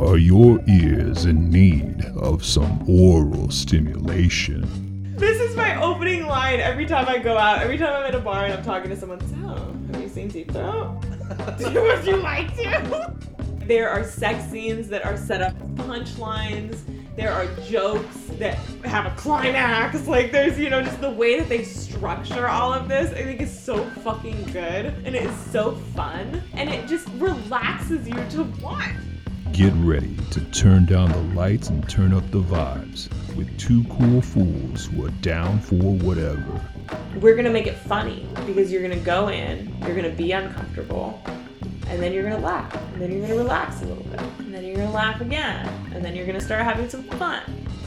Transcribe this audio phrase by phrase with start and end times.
[0.00, 5.14] Are your ears in need of some oral stimulation?
[5.18, 7.60] This is my opening line every time I go out.
[7.60, 9.20] Every time I'm at a bar and I'm talking to someone.
[9.28, 11.04] So, have you seen Deep Throat?
[11.60, 13.14] Would you like to?
[13.66, 16.78] There are sex scenes that are set up punchlines.
[17.14, 18.54] There are jokes that
[18.86, 20.08] have a climax.
[20.08, 23.10] Like there's, you know, just the way that they structure all of this.
[23.10, 28.08] I think is so fucking good, and it is so fun, and it just relaxes
[28.08, 28.96] you to watch.
[29.52, 34.22] Get ready to turn down the lights and turn up the vibes with two cool
[34.22, 36.60] fools who are down for whatever.
[37.20, 41.22] We're gonna make it funny because you're gonna go in, you're gonna be uncomfortable,
[41.88, 44.64] and then you're gonna laugh, and then you're gonna relax a little bit, and then
[44.64, 47.42] you're gonna laugh again, and then you're gonna start having some fun.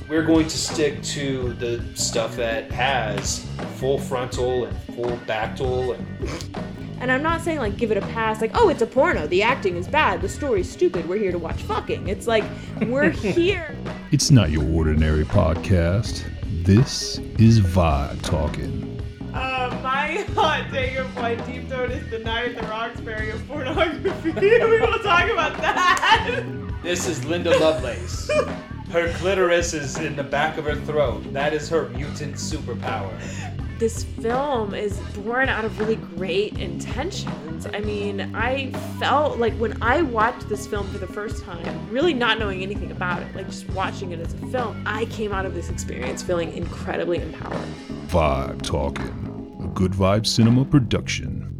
[0.10, 6.73] We're going to stick to the stuff that has full frontal and full backtal and
[7.04, 9.44] And I'm not saying like give it a pass, like, oh, it's a porno, the
[9.44, 12.08] acting is bad, the story's stupid, we're here to watch fucking.
[12.08, 12.46] It's like,
[12.88, 13.76] we're here.
[14.14, 16.24] It's not your ordinary podcast.
[16.64, 19.02] This is Vibe Talkin.
[19.34, 23.46] Uh, my hot take of why Deep Throat is the Night at the Roxbury of
[23.50, 24.32] pornography.
[24.40, 26.40] we will talk about that.
[26.84, 28.32] this is Linda Lovelace.
[28.92, 31.34] Her clitoris is in the back of her throat.
[31.34, 33.12] That is her mutant superpower.
[33.84, 37.66] This film is born out of really great intentions.
[37.66, 42.14] I mean, I felt like when I watched this film for the first time, really
[42.14, 45.46] not knowing anything about it, like just watching it as a film, I came out
[45.46, 47.60] of this experience feeling incredibly empowered.
[48.08, 51.53] Vibe Talkin, a good vibe cinema production.